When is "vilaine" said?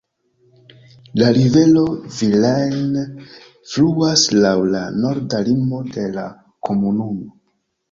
2.15-3.03